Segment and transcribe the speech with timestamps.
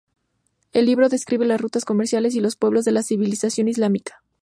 [0.73, 4.23] El libro describe las rutas comerciales y los pueblos de la civilización islámica.